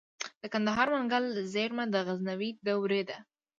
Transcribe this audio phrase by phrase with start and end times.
[0.41, 3.17] د کندهار منگل زیرمه د غزنوي دورې ده